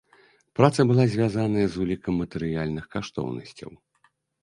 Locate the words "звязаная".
1.17-1.67